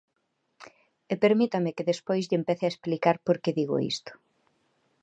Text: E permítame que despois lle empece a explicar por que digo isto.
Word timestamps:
E 1.11 1.13
permítame 1.23 1.75
que 1.75 1.87
despois 1.91 2.23
lle 2.25 2.39
empece 2.41 2.63
a 2.65 2.71
explicar 2.73 3.15
por 3.25 3.37
que 3.43 3.55
digo 3.59 3.75
isto. 3.93 4.11